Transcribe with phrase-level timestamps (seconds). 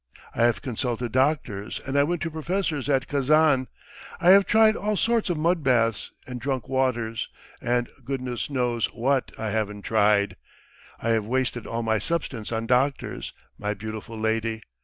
[0.33, 3.67] I have consulted doctors, and I went to professors at Kazan;
[4.19, 7.29] I have tried all sorts of mud baths, and drunk waters,
[7.61, 10.37] and goodness knows what I haven't tried!
[10.99, 14.63] I have wasted all my substance on doctors, my beautiful lady.